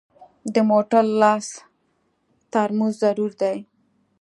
د 0.53 0.55
موټر 0.69 1.03
لاس 1.21 1.47
ترمز 2.53 2.91
ضروري 3.03 3.35
دی. 3.41 3.57